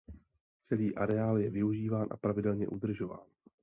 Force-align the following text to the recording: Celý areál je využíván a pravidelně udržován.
Celý 0.63 0.95
areál 0.95 1.37
je 1.37 1.49
využíván 1.49 2.07
a 2.11 2.17
pravidelně 2.17 2.67
udržován. 2.67 3.19